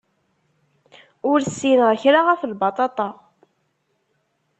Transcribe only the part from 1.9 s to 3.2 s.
kra ɣef lbaṭaṭa.